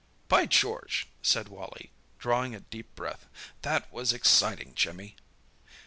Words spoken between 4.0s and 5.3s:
exciting, Jimmy!"